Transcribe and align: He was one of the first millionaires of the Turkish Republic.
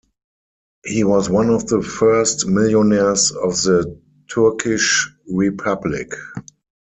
He 0.83 1.03
was 1.03 1.29
one 1.29 1.49
of 1.51 1.67
the 1.67 1.83
first 1.83 2.47
millionaires 2.47 3.29
of 3.29 3.51
the 3.61 4.01
Turkish 4.31 5.07
Republic. 5.29 6.11